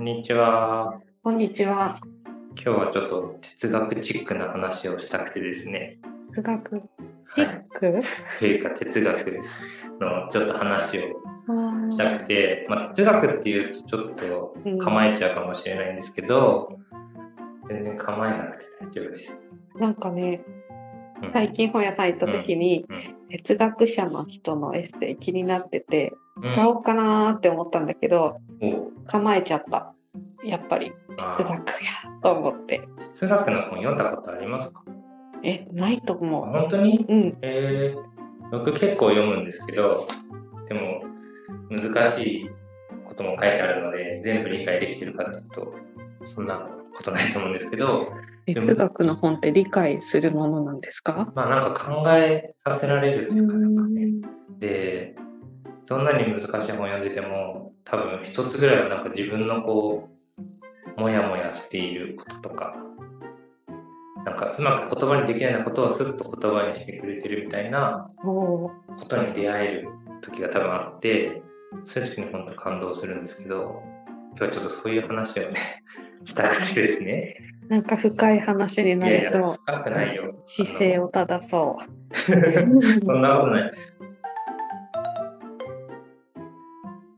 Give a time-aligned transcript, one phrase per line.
[0.00, 0.98] こんにちは。
[1.22, 2.00] こんにちは。
[2.56, 5.98] 今日はちょっと哲学チックな話をしたくてですね。
[6.30, 6.82] 哲学？
[7.34, 8.00] チック、
[8.38, 9.40] というか哲学
[10.00, 11.02] のちょっと話を
[11.92, 16.78] したくて、まあ、哲学っていうとちょっと構えちゃうかもしれないんですけど、
[17.68, 19.36] 全然構えなくて大丈夫です。
[19.74, 20.42] なんかね、
[21.22, 29.94] うん最近本屋さん行った時に、うんうん哲学者の人のエッセイ気になってて、うん買おうかなーって思ったんだけど、お構えちゃった。
[30.44, 30.92] やっぱり
[31.36, 31.90] 哲学や
[32.22, 32.88] と思って。
[33.14, 34.82] 哲学の本読んだことありますか？
[35.42, 36.44] え、ないと思う。
[36.44, 37.04] 本当に？
[37.08, 37.38] うん。
[37.42, 40.06] えー、僕結構読むんですけど、
[40.68, 41.02] でも
[41.70, 42.50] 難しい
[43.04, 45.74] ことも書いてあるので、全部理解できてるかというと、
[46.26, 48.12] そんなことないと思うんですけど、
[48.46, 51.32] 哲学の本って理解するものなんですか？
[51.34, 54.22] まあなんか考えさせられるというか、なんかねん
[54.58, 55.14] で、
[55.86, 60.09] どんなに難しい本読んでても、多分一つぐらいはなんか自分のこ
[60.96, 62.76] う、もやもやしていることとか、
[64.24, 68.72] なんかうまく言葉にできないようなことをすっと言葉にしてくれてるみたいなこ
[69.08, 69.88] とに出会える
[70.20, 71.42] 時が多分あって、
[71.84, 73.82] そういう時に本当感動するんですけど、
[74.36, 75.54] 今日はちょっとそういう話をね、
[76.24, 77.36] したくてですね。
[77.68, 79.56] なんか深い話にいやいや、なりそう。
[79.64, 80.34] 深くないよ。
[80.44, 82.66] 姿勢を正そあう。
[82.66, 83.70] の そんなことない。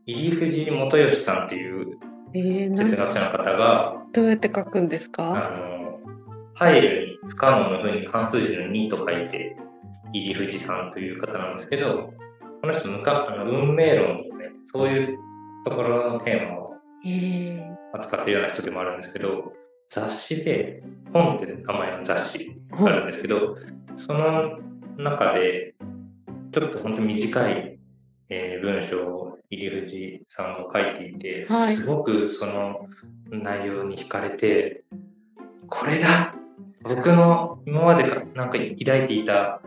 [0.05, 1.97] 入藤元義さんっていう
[2.33, 5.53] 哲学者の方が、どうやって書くんですか？
[5.53, 5.99] あの、
[6.55, 9.55] 入るに不可能の風に関数字の2と書いて、
[10.13, 12.13] 入藤さんという方なんですけど、
[12.61, 15.17] この人むかあの運命論とかね、そういう
[15.65, 16.73] ところのテーマを
[17.05, 19.51] えー、扱っているような人でもあるんですけど、
[19.89, 20.81] 雑誌で、
[21.11, 23.57] 本って名前の雑誌があるんですけど、
[23.95, 24.57] その
[24.97, 25.75] 中で、
[26.51, 27.77] ちょっと本当に短い、
[28.29, 31.75] えー文章を入藤さんが書いていて、はい。
[31.75, 32.87] すごくその
[33.29, 34.83] 内容に惹かれて、
[35.69, 36.35] これだ！
[36.83, 39.61] 僕の今までかなんか抱いていた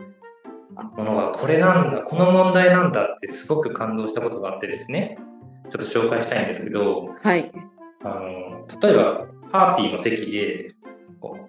[0.95, 5.17] ものはこれなんだ、この問題なんだってすごく感動したことがあってですね、
[5.63, 7.51] ちょっと紹介したいんですけど、はい。
[8.03, 10.75] あの例えばパーティーの席で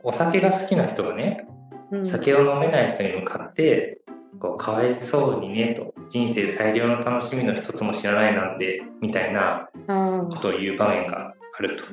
[0.03, 1.47] お酒が好きな人がね
[1.93, 2.07] うん。
[2.07, 4.01] 酒を飲めない人に向かって
[4.41, 11.85] こうかわいそうにねと人生最良の楽しみの一つも知らないなんてみたいなあことを言う場面があると。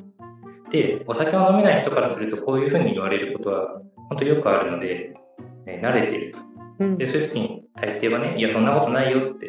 [0.70, 5.14] でお酒を飲めない人からするとこういうふうに言われることは本当よくあるので、
[5.66, 6.38] え慣れていると。
[6.38, 6.42] ー
[6.78, 9.48] うんでそういう時に大抵はねいやそんなことないよって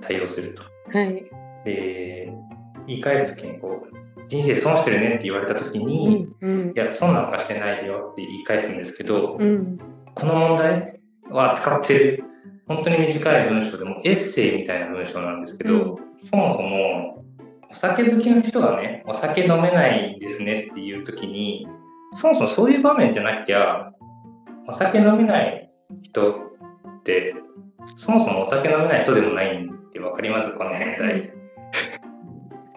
[0.00, 0.62] 対応すると。
[0.92, 1.24] はい。
[1.64, 2.32] で
[2.86, 3.96] 言い返す時にこう
[4.28, 6.34] 人生損してるねって言われた時うに、ん。
[6.40, 6.72] うんい。
[6.74, 9.78] や、損なんかしてないよって言い返すんですけど、うん。
[10.14, 10.95] この問題
[11.30, 12.24] は使ってる、
[12.66, 17.24] 本当に短い文章でもエッセイみたいな文章なんですけど、うんそもそも、
[17.70, 21.68] お酒好きの人がね、お酒飲めないんですねっていう時に、
[22.16, 23.92] そもそもそういう場面じゃなきゃ、
[24.66, 25.70] お酒飲めない
[26.02, 27.34] 人って、
[27.96, 31.22] そもそもお酒飲めない人でもないんってわかりますこの問題。
[31.22, 31.30] ちょ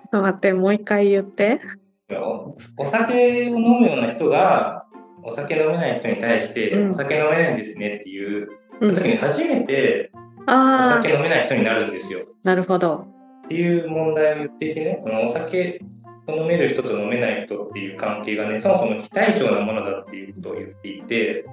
[0.06, 1.62] っと待って、もう一回言って。
[2.12, 4.86] おお酒を飲むような人が
[5.24, 8.50] お酒飲めない人に対して、うんお酒飲めないんですねっていう
[8.82, 10.12] うん時に初めて
[10.48, 12.22] おあ酒飲めない人になるんですよ。
[12.24, 13.06] あ、なるほど。
[13.46, 15.82] っていう問題を言っていてねこのお酒
[16.28, 21.46] を飲める人と飲めない人っていう関係がねそもそも非対称なものだっていうことを言っていて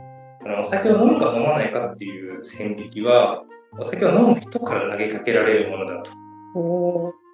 [0.43, 3.43] このお酒を飲むか飲まないかっていう線引きは
[3.79, 6.13] お酒を飲む人から投げかけられるものだと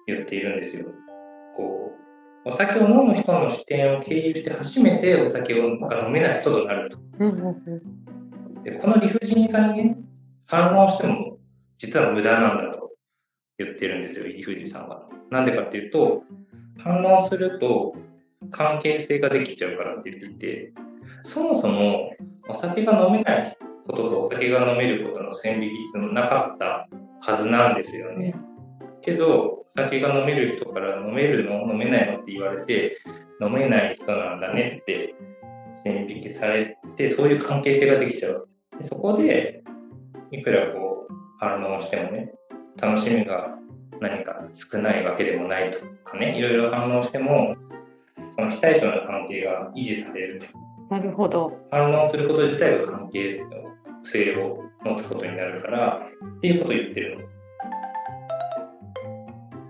[0.07, 0.87] 言っているんですよ。
[1.55, 2.02] こう
[2.45, 6.97] お酒を飲む人の視点を経由して初めてお酒をが飲めない人となると。
[8.63, 9.97] でこの理不尽さにね、
[10.45, 11.37] 反応しても
[11.77, 12.91] 実は無駄なんだと
[13.57, 15.07] 言ってるんですよ、理不尽さんは。
[15.31, 16.23] なんでかっていうと、
[16.77, 17.95] 反応すると
[18.51, 20.73] 関係性ができちゃうからって言っていて、
[21.23, 22.11] そもそも
[22.47, 26.87] お酒が飲めないこととお酒が飲めることの線引きっていうのなかった
[27.21, 28.35] はずなんですよね。
[29.03, 32.97] けど、お酒が飲める人から飲めるの飲めないのって言われて、
[33.41, 35.15] 飲めない人なんだねって
[35.75, 38.47] 線引きされて、そういう関係性ができちゃう。
[38.77, 39.63] でそこで、
[40.31, 42.33] いくらこう反応してもね、
[42.81, 43.57] 楽しみが
[43.99, 47.55] 何か少ないわけでもないとかね、いろいろ反応しても、
[48.35, 50.45] その非対称な関係が維持されると。
[50.89, 51.51] なるほど。
[51.71, 53.31] 反応すること自体が関係
[54.03, 56.07] 性を持つことになるから、
[56.37, 57.32] っていうことを言ってるの。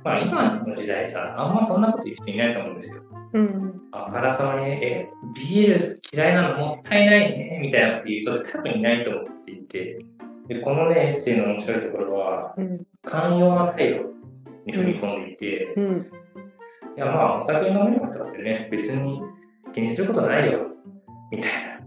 [0.03, 3.03] まあ今の時代さ、あんまそんなこと言う人いないと思うんですよ。
[3.33, 3.81] うん。
[3.91, 10.05] あからさまにね、え、ビール嫌いなのもったいないね、みたいなこと言う人って多分いないと思っていて、
[10.47, 12.81] でこのね、エッセイの面白いところは、うん。
[13.03, 14.03] 寛容な態度
[14.65, 16.11] に踏み込んでいて、うん。
[16.95, 19.21] いやまあ、お酒飲めなくたってね、別に
[19.73, 20.67] 気にすることないよ、
[21.31, 21.79] みたいな、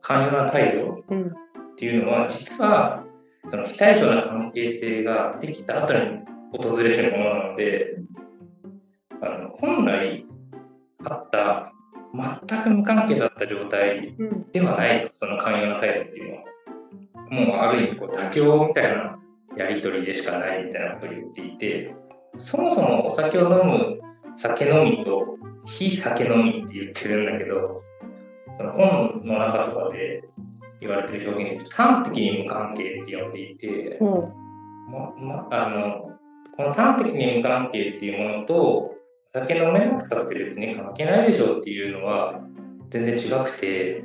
[0.00, 1.26] 寛容な態度うん。
[1.26, 1.32] っ
[1.76, 3.04] ていうのは、実は、
[3.50, 6.20] その非対称な関係性ができた後に
[6.52, 7.96] 訪れるものなので、
[9.22, 10.26] あの本来
[11.04, 11.72] あった、
[12.48, 14.50] 全く無関係だった状態うん。
[14.50, 16.44] ではないと、その寛容な態度っていうのは。
[17.30, 19.16] もうある意味こう妥協みたいな
[19.56, 21.94] やり取りでしかないみたいなことを言っていて、
[22.38, 24.00] そもそもお酒を飲む
[24.36, 27.82] 酒飲みと非酒飲みって言ってるんだけど、
[28.56, 30.24] その本の中とかで
[30.80, 34.34] 言われてる表現で端的に無関係って呼んでいて、も
[34.90, 36.09] まま、あの
[36.60, 38.94] この端的に無関係っていうものとお
[39.32, 42.38] 酒飲めなくたって別に関係ないでしょうっていうのは
[42.90, 44.04] 全然違くて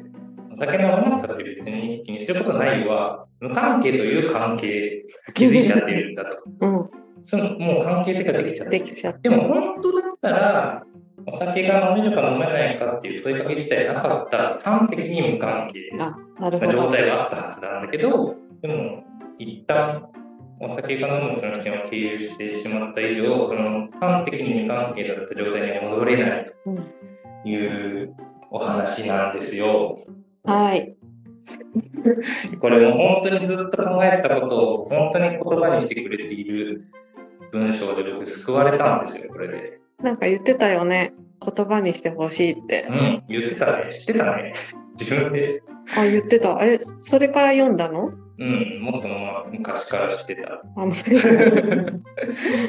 [0.53, 5.03] お酒飲めなくたって別に気にすることないは無関係という関係
[5.33, 6.89] 気づいちゃってるんだとう、うん。
[7.25, 10.83] そのもう関係性ができちゃってできちゃっでも本当だったら
[11.27, 16.89] お酒が飲めるか飲めないかっていう問いかけ自体なかったら端的に無関係あ、な状ど。
[16.89, 19.03] 態があったはずなんだけど、でも、
[19.37, 20.07] 一旦
[20.59, 26.75] お酒が飲む人の視点を経由してしまった以上、その端的に無関係だった状態には戻れないうん。
[27.43, 28.15] という
[28.49, 29.99] お話なんですよ。
[30.43, 30.95] はい。
[32.59, 36.87] これも本当にずっと考えてたことを本当に言葉にしてくれている
[37.51, 39.79] 文章で僕救われたんですよ、これで。
[40.01, 41.13] なんか言ってたよね。
[41.41, 42.93] 言葉にしてほしいってう。
[42.93, 43.91] ん、言ってたね。
[43.91, 44.53] 知ってたね。
[44.99, 45.61] 自分で。
[45.97, 46.57] あ、言ってた。
[46.61, 48.13] え、それから読んだの？
[48.37, 50.61] うん、もっとも昔から知ってた。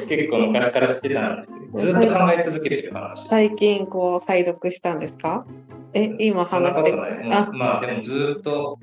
[0.07, 3.27] 結構昔から知ってたんですけど、ずっと考え続けてる話。
[3.27, 5.45] 最近こう再読したんですか？
[5.93, 7.11] え、今話してことない。
[7.23, 7.49] もうあ。
[7.51, 8.79] まあでもずっと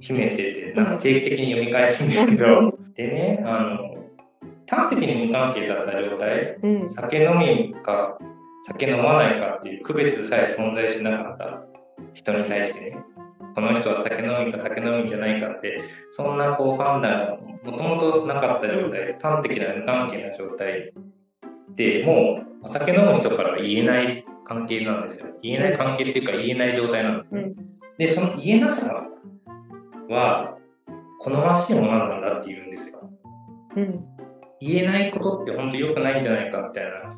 [0.00, 3.96] 秘めてて、なんか定期的に読み返すんですけど、でね、あの、
[4.66, 6.90] 端的に無関係だった状態、うん。
[6.90, 8.18] 酒飲みか
[8.66, 11.64] 酒飲まないかっていう区別さえ存在しなかった
[12.14, 12.98] 人に対してね、
[13.54, 20.92] この人は酒飲みか酒飲みじゃないかって、そんなこう判断がもともとなかった状態、端的な無関係な状態
[21.76, 25.26] でもうお酒飲む人からは言えない関係なんですよ。
[25.42, 27.40] 言えない関係っていうか言えない状態なんですね。
[27.40, 27.54] うん。
[27.98, 29.06] で、その言えなさ
[30.08, 30.56] は
[31.20, 33.10] 好ましいものなんだって言うんですよ。
[33.76, 34.04] うん。
[34.60, 37.16] 言えないことって本当良くないんじゃないかみたいな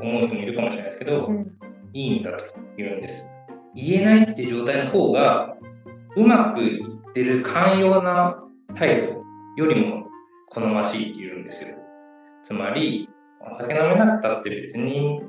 [0.00, 1.52] 思う人もいるかもしれないですけど、うん。
[1.92, 2.44] いいんだと
[2.76, 3.30] 言うんです。
[3.74, 5.53] 言えないっていう状態の方が
[6.16, 8.36] うまくいってる寛容な
[8.74, 9.24] 態度
[9.56, 10.06] よりも
[10.48, 11.76] 好ましいって言うんですよ。
[12.44, 13.08] つまり、
[13.40, 15.20] お酒飲めなくたって別に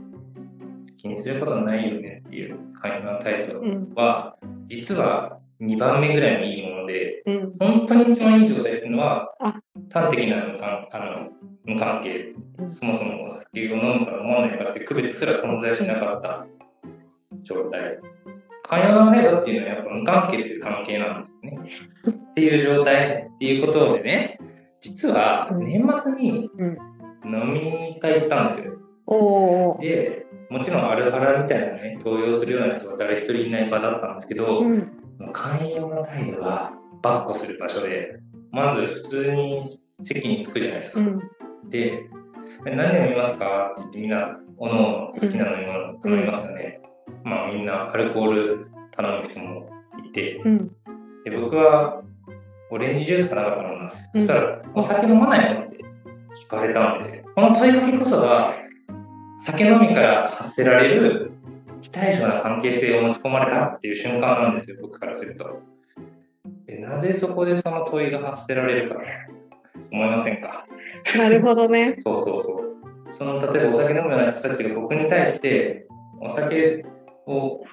[0.97, 3.93] 気にすることないよねっていう寛容な態度うん。
[3.95, 4.37] は、
[4.67, 7.53] 実は2番目ぐらいにいいもので、うん。
[7.59, 9.55] 本当に一番いい状態っていうのはあ、
[9.91, 11.29] 端的な無関あの
[11.65, 16.45] 無関係うんそもそもお酒を飲むか飲まないかって区別すら存在しなかった
[17.43, 17.99] 状態。
[18.67, 21.91] 寛容な態度っていうのはやっぱ無関係という関係なんですね。
[22.09, 24.39] っていう状態っていうことでね、
[24.81, 26.77] 実はうん年末にうん。
[27.27, 28.73] 飲み会行ったんですよ。
[29.07, 29.79] おお。
[29.81, 34.91] で、もちろんアルハラみたいなね、動揺するような人は誰一人いない場だったんですけど、うん。
[35.33, 36.71] 寛容な態度が
[37.01, 38.19] ばっこする場所で、
[38.51, 41.09] まず普通に席に着くじゃないですか。
[41.09, 41.69] うん。
[41.69, 42.05] で、
[42.63, 43.71] 何飲みますか？
[43.71, 46.79] って言ってみんな、おのおの好きな飲み物頼みますよね。
[47.25, 49.67] まあみんなアルコール頼む人も
[50.07, 50.71] いて、うん。
[51.25, 52.01] で僕は
[52.71, 54.09] オレンジジュースかなんか頼んだんですよ。
[54.13, 55.77] うんそしたら、お酒飲まないのって
[56.35, 57.23] 聞かれたんですよ。
[57.35, 58.53] この問いかけこそが、
[59.39, 61.31] 酒飲みから発せられる
[61.81, 65.61] 非対称な関係性を持ち込まれたっていう瞬間なんですよ、僕からすると。
[66.65, 68.95] でなぜそこでその問いが発せられるか、
[69.91, 70.65] 思いませんか？
[71.17, 71.97] なるほどね。
[72.01, 73.11] そうそうそう。
[73.11, 75.85] その例えばお酒飲むような人たちが僕に対して、
[76.19, 76.85] お酒
[77.27, 77.63] を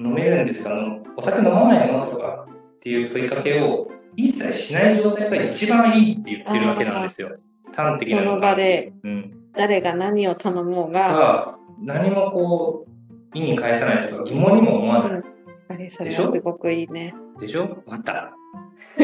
[0.00, 0.72] 飲めるんですか？
[1.16, 2.06] お酒飲まないの？
[2.06, 7.36] とかっていう問いかけを一切しない状態が一番いいって言ってるわけなんですよ。
[7.74, 11.14] 端的なその場でうん、誰が何を頼もうが。
[11.14, 12.90] が何もこう
[13.38, 15.10] 意に介さないとか疑問にも思わない。
[15.10, 15.14] うん。
[15.14, 15.24] やっ
[15.68, 17.14] ぱりそれはすごくいいね。
[17.38, 17.66] でしょ？
[17.66, 18.32] 分かった。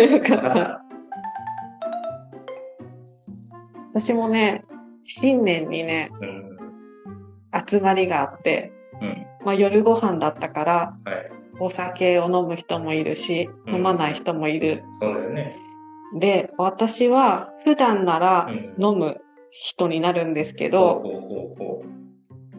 [0.00, 0.52] よか分かっ。
[0.54, 0.82] た。
[3.94, 4.64] 私もね、
[5.04, 6.58] 新年にね、うん。
[7.66, 9.25] 集まりがあって、うん。
[9.47, 11.31] まあ、夜ご飯だったから、はい。
[11.61, 14.83] お酒を飲む人もいるし、うん飲まない人もいる。
[15.00, 15.57] そうだよね。
[16.19, 18.85] で、私は普段ならうん。
[18.85, 19.21] 飲む
[19.53, 21.85] 人になるんですけほど、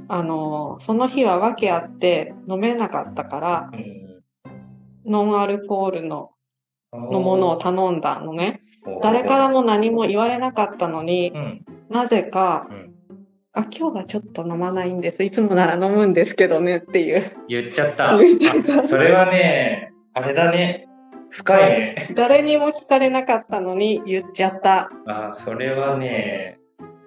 [0.07, 3.75] あの、その日は訳あって飲めなかったから、う。
[3.75, 5.11] うん。
[5.11, 6.31] ノンアルコールの
[6.93, 8.61] のものを頼んだのね。
[9.03, 11.65] 誰からも何も言われなかったのにう、ん。
[11.89, 12.96] なぜかうん
[13.57, 15.23] あ、今日はちょっと飲まないんです。
[15.23, 17.23] いつもなら飲むんですけどねっていう。
[17.47, 18.17] 言っちゃった。
[18.83, 20.87] それはね、あれだね。
[21.31, 22.13] 深いね。
[22.15, 24.89] 誰にも聞かれなかったのに言っちゃった。
[25.07, 26.59] あそれはね、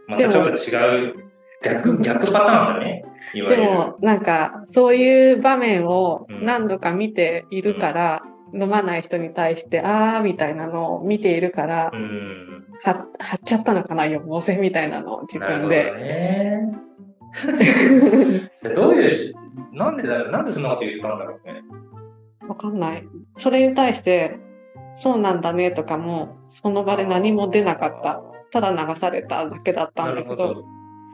[0.09, 1.15] またちょっと違う、
[1.63, 3.05] 逆、逆パターンだね。
[3.33, 12.50] でも、なんか、そういう場面をうん何度か見ているから、飲まない人に対して、あーみたいなのを見ているからう、ん。
[12.85, 15.93] は貼っちゃったのかな、予防線みたいなのを自なるほど分で。
[15.93, 16.73] ね。
[18.75, 19.35] どういうし、
[19.73, 21.63] なんでだなんでそんなこと言ったんだろうね。
[22.49, 23.07] わかんない。
[23.37, 24.39] それに対して、
[24.95, 28.23] そうなんだねとかも、その場で何も出なかった。
[28.53, 30.65] ただ流されただけだったんだけど、。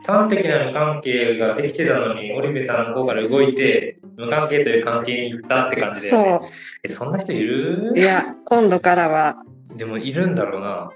[0.05, 6.41] 端的な無関係ができてたのに、織部さんの方から動いて、無関係という関係に行ったって感じで、そ
[6.83, 7.91] え、そんな人いる？
[7.93, 7.99] う。
[7.99, 9.35] いや、今度からは、
[9.75, 10.91] でもいるんだろうな。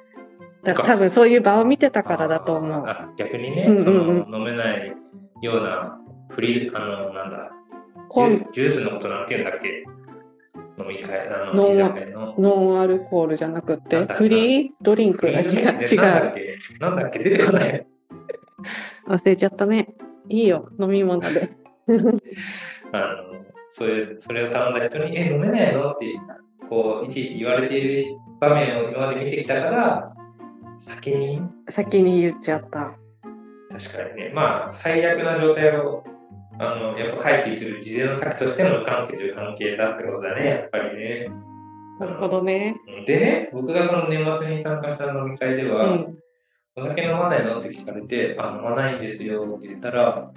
[0.64, 2.84] だ多分そういう場を見てたからだと思う。
[2.88, 3.92] あ逆にね、うんうんうんそ
[4.30, 4.94] の飲めない
[5.42, 5.98] ような
[6.30, 7.52] フリー、あの、なんだ、
[8.14, 9.84] ジュジュースのことなんて言うんだっけ？
[10.82, 12.36] 飲み会、あの、ノン。
[12.38, 15.28] ノンアルコールじゃなくてフリードリンク。
[15.28, 16.34] あ違う、違なんだっう。
[16.36, 16.58] け？
[16.80, 17.20] なんだっけ？
[17.20, 17.88] 出てこない。
[19.08, 19.96] 忘れちゃったね。
[20.30, 21.50] いいよ、飲み物で。
[22.94, 25.92] あの、そういう、それを頼んだ人に、え、飲めないの？
[25.92, 26.06] って、
[26.70, 30.14] こう、いちいち言われている場面を今まで見てきたから、
[30.82, 32.98] 先に、先に言っちゃった。
[33.70, 36.04] 確かにね、まあ、最悪な状態を、
[36.60, 41.28] あの、やっぱ回避する事前の策としての無関係という関係だってことだね、やっぱりね。
[42.00, 42.76] なるほどね。
[43.06, 46.16] でね、僕がその年末に参加した飲み会でうは、ん。
[46.76, 47.60] お酒飲まないの？
[47.60, 50.32] って聞かれて、あ、飲まないんですよって言ったら、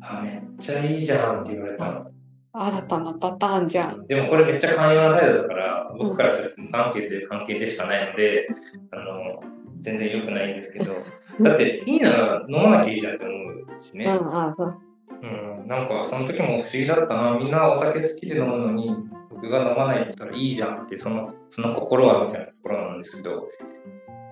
[0.00, 2.10] あ、めっちゃいいじゃんって言われたの。
[2.52, 4.06] 新たなパターンじゃん。
[4.06, 8.48] でもこれめっちゃ寛容な態度だから、僕からすると無関係という関係でしかないので、
[8.90, 9.40] あの、
[9.86, 10.96] 全然良くないんですけど、
[11.40, 14.04] だっていいなら飲まなきゃいいじゃんって思うしね。
[14.04, 15.26] う
[15.64, 17.38] ん、なんかその時も不思議だったな。
[17.38, 18.90] みんなお酒好きで飲むのに、
[19.30, 23.48] 僕が飲まないんだったらいいじゃんって、そのその心はみたいなところなんですけど、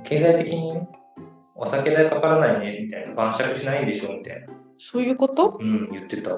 [0.02, 0.88] 経済的にね
[1.54, 4.48] お酒代かからないねみたいな、晩酌しないんでしょみたいな。
[4.76, 5.56] そういうこと？
[5.60, 6.36] うん、言ってた。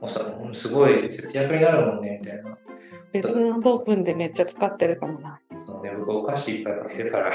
[0.00, 0.20] おさ
[0.52, 2.56] すごい節約になるもんねみたいな。
[3.12, 5.40] 別の部分でめっちゃ使ってるかもな。
[5.84, 7.30] ね、僕お菓子いっぱいかけるから。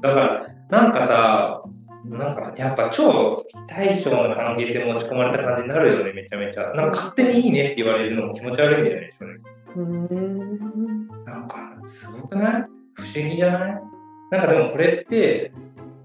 [0.00, 1.62] だから、なんかさ、
[2.04, 6.64] なんかやっぱ超大将の関係性持ち込まれた感じになるよね、めちゃめちゃ。
[6.74, 9.34] なんか勝手にいいねって言われるのも気持ち悪いんだよね、正直
[9.76, 11.08] うーん。
[11.24, 12.64] なんか、すごくない？
[12.94, 13.82] 不思議じゃない？
[14.30, 15.52] なんかでもこれって、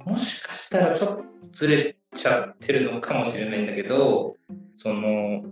[0.05, 4.35] もしかしたらちょっとずれちゃってるのかもしれないんだけど、
[4.77, 5.43] その、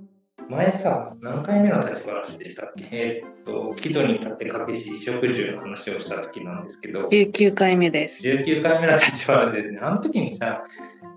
[0.49, 2.85] 前さ、何回目の立ち話でしたっけ？
[2.91, 8.27] えーっと、木戸に立ってかけし衣食住の話をした時なんですけど、19回目です。
[8.27, 9.79] 19回目の立ち話ですね。
[9.81, 10.63] あの時にさ、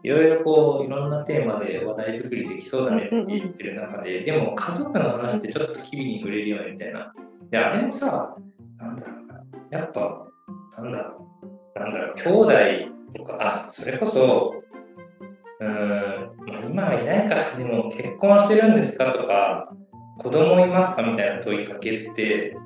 [0.03, 7.13] いろいろこう、いろんなテーマで話題作りできそうだねって言ってる中で、でも家族の話ってちょっと機微に触れるよねみたいな。
[7.51, 8.35] で、あれもさ、
[8.79, 9.27] なんだろう
[9.73, 10.27] な、やっぱ、
[10.79, 11.29] なんだろ
[11.77, 14.63] う、なんだろう、兄弟とか、あ、それこそ、
[15.61, 16.31] うん、
[16.71, 19.73] 今はいないから、でも結婚してるんですかとか、
[20.19, 22.57] 子供いますかみたいな問いかけって、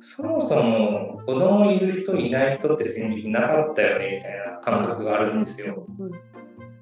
[0.00, 5.86] そもそも子供いる人いない人って戦時なかったよねみたいな感覚があるんですよ。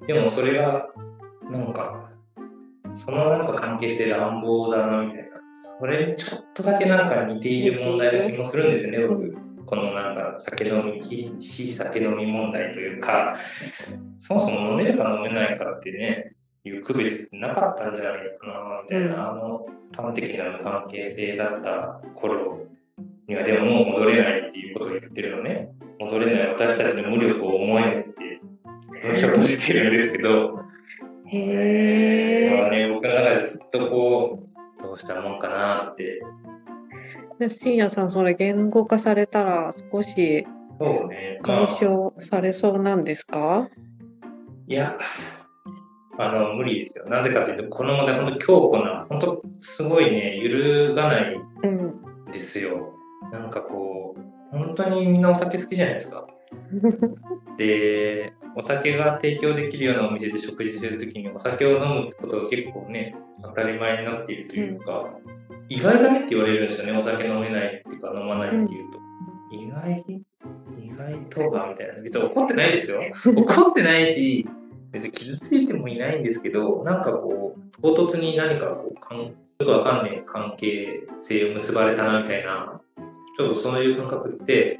[0.05, 0.87] でもそれが、
[1.51, 2.09] なんか、
[2.93, 5.27] そのなんか関係性乱暴だなみたいな。
[5.79, 9.46] それにちょっとだけなんか似ている問題な気もするんですよね、僕。
[9.67, 13.35] このなんか酒飲み、非非酒飲み問題というか、
[14.17, 16.33] そもそも飲めるか飲めないかってね、
[16.63, 22.65] いう区別なかったんじゃないかな、みたいな、あの端的な無関係性だった頃
[23.27, 25.69] には、でももう戻れないっていうことを言ってるのね。
[25.99, 28.41] 戻れない私たちの無力を思えって、
[29.03, 30.61] 文章としてるんですけど、
[31.25, 34.39] へまあね、僕の中でずっとこ
[34.79, 36.21] う、どうしたもんかなって。
[37.39, 37.49] え。
[37.49, 40.45] 深夜さん、それ言語化されたら少し
[40.79, 41.39] そうね。
[41.41, 43.69] ま解あ消されそうなんですか、
[44.67, 44.93] いや、
[46.17, 47.05] あの、無理ですよ。
[47.05, 52.29] なぜかというと、この問題、本当強固な、本当すごいね、揺るがないうん。
[52.29, 52.93] んですよ。
[53.31, 56.27] なんかこう、本当にみんなお酒好きじゃないですか。
[57.57, 65.13] で、お酒が提供できるようなお店で食事するときにお酒を飲むってことが結構ね、当たり前になっているというか、
[65.69, 68.99] 意外だねって言われるんですよね、お酒飲めないっていうか、飲まないっていうと。
[69.51, 70.05] 意外
[70.77, 72.01] 意外とはみたいな。
[72.01, 72.99] 別に怒ってないですよ。
[73.35, 74.47] 怒ってないし、
[74.91, 82.81] 別に傷ついてもいないんですけど、なんかこう、唐突に何かこう、かんよくわかんない関係性を結ばれたなみたいな、
[83.37, 84.79] ちょっとそういう感覚って、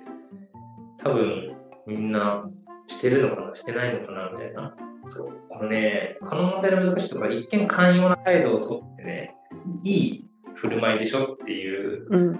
[0.98, 2.50] 多分みんな
[2.88, 4.76] してるのかなしてないのかなみたいな。
[5.08, 5.32] そう。
[5.50, 9.36] このね、この問題の難しいところは一見寛容な態度をとってね、
[9.84, 10.27] いい
[10.58, 12.40] 振る舞いでしょっていううん。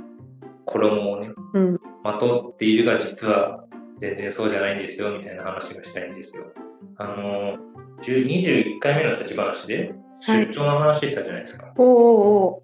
[0.66, 1.80] 衣をね、うん。
[2.04, 3.64] まとっているが実は
[4.00, 6.44] 全然そうじゃないんですよみたいな話がしたいんですよ。
[6.98, 7.58] あの、
[8.02, 11.74] 10 21回目の立ち話ではい出張の話したじゃないですか。
[11.78, 12.64] おおお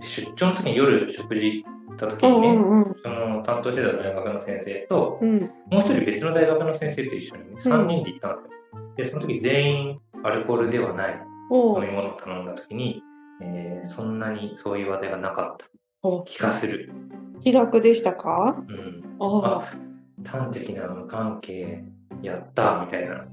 [0.00, 5.40] で出張の時に夜食事行った時うにね、んうんうんその担当してた大学の先生と、うん。
[5.40, 8.50] もう一人別の大学の先生と一緒に、ね、3人で行ったんですよ。
[8.96, 13.02] で、その時全員アルコールではないお飲み物を頼んだ時に、
[13.44, 15.66] えーそんなにそういう話題がなかった
[16.02, 16.22] お。
[16.24, 16.90] 気がする。
[17.42, 18.56] 気楽でしたか？
[18.68, 19.04] うん。
[19.20, 21.84] ああ、端的な無関係
[22.22, 23.26] やったみたいな。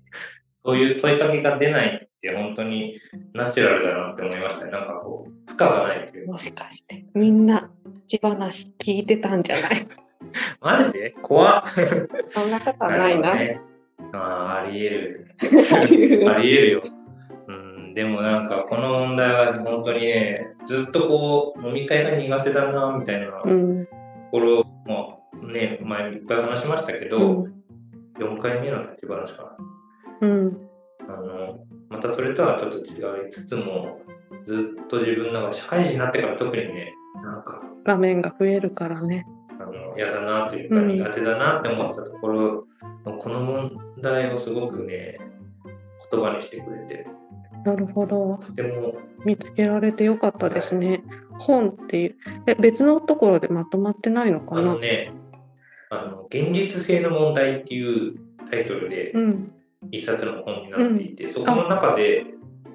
[0.64, 2.98] そういう問いかけが出ないって本当に
[3.34, 4.70] ナチュラルだなって思いましたね。
[4.70, 6.32] なんかこう、負荷がないというか。
[6.32, 7.70] もしかしてみんな
[8.06, 9.86] 立ち話聞いてたんじゃない？
[10.60, 11.10] マジで？
[11.22, 11.64] 怖っ。
[12.26, 13.32] そんなことはないな。
[13.38, 13.60] るほどね
[14.12, 15.34] ああ、あり得る。
[15.40, 15.44] あ
[15.84, 16.82] り得るあり得るよ。
[17.90, 23.88] うん、でもなんかこの問題は本当にね、ずっとこう飲み会が苦手だなみたいなとうん。
[24.30, 25.20] ころも
[25.52, 27.54] ね、前いっぱい話しましたけど、うん。
[28.18, 29.56] 4回目の立ち話か
[30.20, 30.52] うん。
[31.06, 31.14] な。
[31.14, 34.00] あの、またそれとはちょっと違いつつも、
[34.44, 39.26] ずっと自分のが社会人になってから特にね、なんか、画面が増えるからね。
[39.60, 42.66] あの嫌だなというかうん苦手だなって思ってたところ
[43.04, 45.18] のこの問題をすごくね、
[46.10, 47.06] 言葉にしてくれて、
[47.64, 48.40] なるほど。
[48.46, 51.02] とても見つけられてよかったですね。
[51.38, 52.16] 本っていう。
[52.46, 55.12] え、別のところでまとまってないのかあなのね、
[55.90, 58.14] あの現実性の問題っていう
[58.50, 59.52] タイトルでうん。
[59.90, 62.26] 一冊の本になっていて、そこの中で、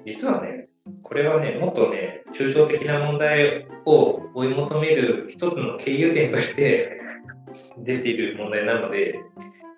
[0.04, 0.68] 実はね、
[1.02, 7.00] これはね、もっとね、抽象的な問題を追い求める一つの経由点として
[7.78, 9.20] 出ている問題なので、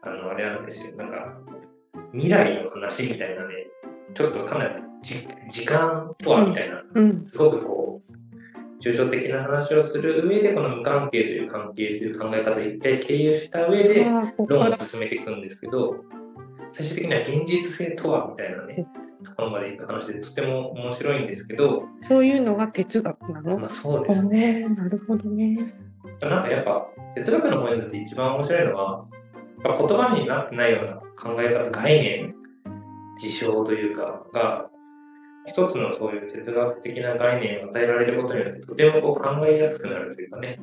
[0.02, 1.38] あの、あれなんですよ、なんか、
[2.12, 3.66] 未来の話みたいなね、
[4.14, 7.24] ちょっとかなりじ時間とはみたいな、うん。
[7.26, 14.04] すごくこう、抽象的な話をする上で、この無関係という関係という考え方を一回経由した上で、
[14.46, 15.96] 論を進めていくんですけど、
[16.72, 18.86] 最終的には現実性とはみたいなね、
[19.24, 23.58] ところまでいく話でとても面白いんですけど、そういうのが哲学なの？
[23.58, 24.66] まあそうおですね。
[24.68, 25.74] ーなるほどね。
[26.20, 29.06] なんかやっぱ哲学の本にとって一番面白いのは、
[29.64, 32.34] 言葉になってないような考え方、概念、
[33.18, 34.70] 事象というかが、
[35.46, 40.60] 一つのそういう哲学的な概念を与えられることによって、とてもこう考えやすくなるというかね、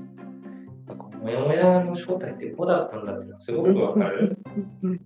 [0.88, 4.38] なんかもやもやの正体ってこうだったんだっていうのはすごくわかる。
[4.84, 5.02] うん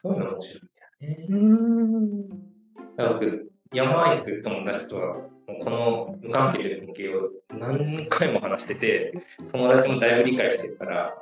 [0.00, 0.68] そういうの面白いん
[1.00, 1.26] だよね。
[1.28, 2.28] うんうん。
[2.28, 5.16] だから僕、山行く友達とは、
[5.64, 9.12] この無関係という関係を何回も話してて、
[9.50, 11.14] 友達もだいぶ理解してるから、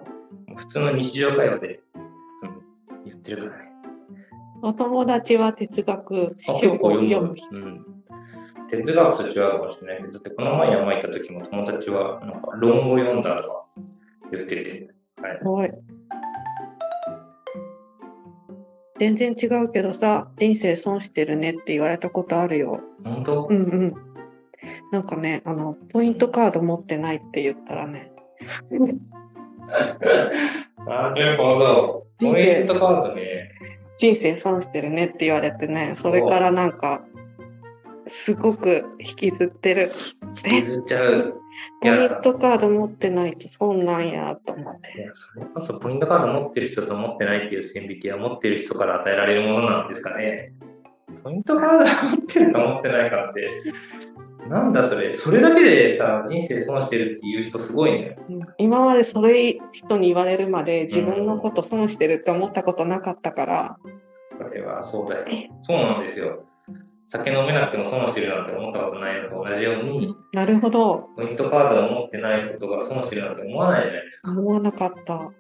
[0.56, 3.75] 普通の日常会話で、うん、言ってるからね。
[4.62, 7.37] お友達は哲学あ結構読む読む。
[7.53, 7.87] うん。
[8.71, 13.66] 哲学と違うかもしれないけど、だってこの前山行った時も友達は、なんか論語読んだとか
[14.33, 14.88] 言ってて、
[15.23, 15.40] はい。
[15.42, 15.79] はい。
[18.99, 22.81] 全然違うけどさ、人生損してるねって言われたことあるよ。
[23.05, 23.95] 本当、うんうん。
[24.90, 28.11] なんかね、あの、ポイントカード持ってないって言ったらね、
[30.87, 32.07] なるほど。
[32.21, 33.51] ポイントカードね。
[33.98, 37.04] 人生損してるねって言われてね、それからなんか、
[38.09, 39.92] すごく引きずってる。
[40.44, 41.40] え、削っちゃう。
[41.80, 45.00] ポイントカード持ってないと損なんやと思っいて。
[45.00, 50.52] やそれこそポイントカード持ってる人と持ってないっていう線引きは持ってる人から与えられるものなんですかね。
[51.24, 53.48] ポイントカード持ってるか持ってないかって、
[54.48, 55.12] なんだそれ。
[55.12, 58.16] それだけでさ、人生損してるっていう人すごいね。
[58.28, 63.76] うん今までそれ人に言われるまで自分のこと損してるって思ったことなかったから、
[64.37, 65.26] それはそうだよ。
[65.62, 66.44] そうなんですよ。
[67.09, 74.32] 酒飲めなくても損してるなんて思ったことないのと同じように、なるほど、ポイントカードを持ってないことが損してるなんて思わないじゃないですか。
[74.32, 75.30] 思わなかった。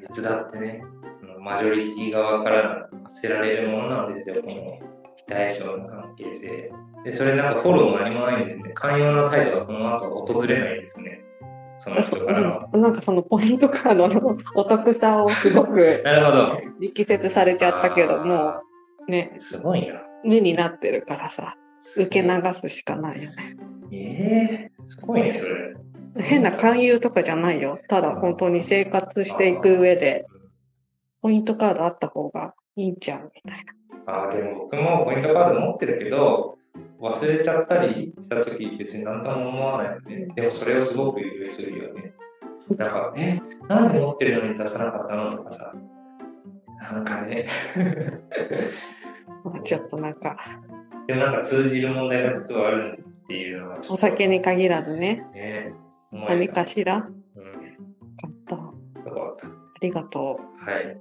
[0.00, 0.84] 別だってね、
[1.40, 4.60] マジョリティ側から発せられるものなんですよ、この非
[5.32, 6.72] 対称の関係性。
[7.04, 8.72] で、それなんかフォローも何もないんですね。
[8.74, 11.20] 寛容な態度がその後訪れないんですね。
[11.78, 16.60] その人からなんかそのポイントカードの お得さをすごくなるほど。
[16.80, 18.62] 力説されちゃったけどもあ
[19.08, 20.00] うねーすごいな。
[20.24, 21.56] 目になってるからさ
[21.96, 23.56] 受け流すしかないよね
[23.90, 25.74] えー、すごいね、それ。
[26.22, 30.26] 変な勧誘とかじゃないよただ本当に生活していく上で
[31.20, 33.72] ポイントカードあった方がいいんちゃうみたいな
[34.06, 36.58] あーでも僕もポイントカード持ってるけど、
[37.00, 40.32] 忘れちゃったりしたとき別に何とも思わないよね。
[40.34, 42.12] でもそれをすごく言う人いるよね。
[42.76, 45.74] なんか、え、なんで持ってるのに出さなかったのとかさ、
[46.92, 47.46] なんかね。
[49.44, 50.36] ま あちょっとなんか、
[51.06, 55.74] でもなんか通じる問題が実はあるっていうのがお酒に限らずね、ね。
[56.12, 57.08] 何たかしら。
[57.36, 57.44] うん。
[57.44, 57.50] よ
[58.20, 58.56] かった。
[58.56, 59.48] あよかった。
[59.80, 60.84] りがとはい。
[60.84, 60.86] う。
[60.86, 61.00] はい、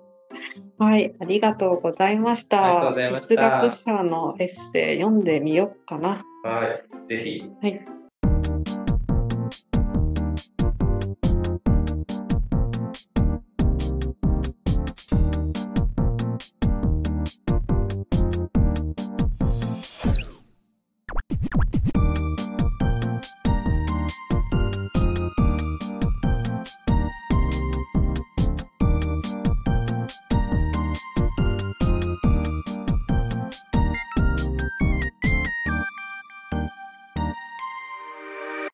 [0.79, 2.89] ありがとうございありがとうた。
[2.89, 6.23] ございました哲学者のエッセイ読んでみようかな。
[6.43, 7.07] はい。
[7.07, 7.43] ぜひ。
[7.61, 8.00] はい。